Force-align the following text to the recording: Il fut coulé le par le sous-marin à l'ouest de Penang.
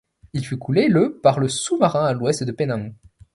Il 0.33 0.43
fut 0.43 0.57
coulé 0.57 0.87
le 0.87 1.19
par 1.21 1.39
le 1.39 1.47
sous-marin 1.47 2.05
à 2.07 2.13
l'ouest 2.13 2.43
de 2.43 2.51
Penang. 2.51 2.91